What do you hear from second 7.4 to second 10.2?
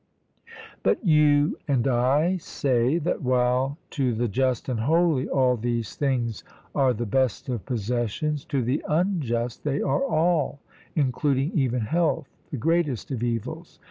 of possessions, to the unjust they are